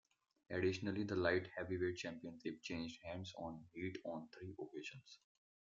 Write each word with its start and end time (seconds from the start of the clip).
Additionally, 0.49 1.03
the 1.03 1.15
Light 1.15 1.51
Heavyweight 1.55 1.95
Championship 1.97 2.63
changed 2.63 2.97
hands 3.03 3.35
on 3.37 3.65
"Heat" 3.71 3.99
on 4.03 4.27
three 4.33 4.55
occasions. 4.59 5.19